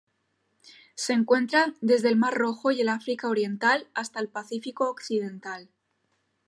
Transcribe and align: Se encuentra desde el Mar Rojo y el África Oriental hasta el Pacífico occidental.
Se 0.95 1.13
encuentra 1.13 1.75
desde 1.79 2.09
el 2.09 2.15
Mar 2.15 2.33
Rojo 2.33 2.71
y 2.71 2.81
el 2.81 2.89
África 2.89 3.27
Oriental 3.29 3.87
hasta 3.93 4.19
el 4.19 4.29
Pacífico 4.29 4.89
occidental. 4.89 5.69